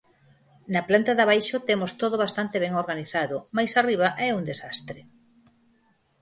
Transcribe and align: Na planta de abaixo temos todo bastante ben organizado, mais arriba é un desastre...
Na 0.73 0.81
planta 0.89 1.11
de 1.15 1.23
abaixo 1.25 1.55
temos 1.69 1.91
todo 2.01 2.15
bastante 2.25 2.57
ben 2.63 2.73
organizado, 2.83 3.35
mais 3.55 3.71
arriba 3.81 4.07
é 4.27 4.29
un 4.39 4.43
desastre... 4.51 4.99